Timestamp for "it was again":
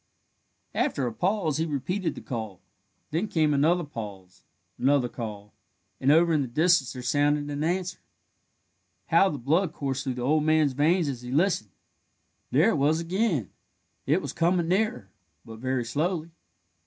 12.71-13.51